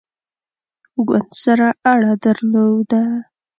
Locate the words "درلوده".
2.23-3.03